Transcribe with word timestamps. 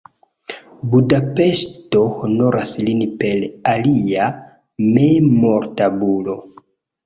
Budapeŝto 0.93 2.01
honoras 2.15 2.73
lin 2.87 3.05
per 3.21 3.45
alia 3.75 4.33
memortabulo. 4.99 6.41